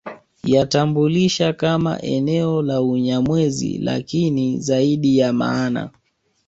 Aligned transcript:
Yatambulisha 0.43 1.53
kama 1.53 2.01
eneo 2.01 2.61
la 2.61 2.81
Unyamwezi 2.81 3.77
lakini 3.77 4.59
zaidi 4.59 5.17
ya 5.17 5.33
maana 5.33 5.89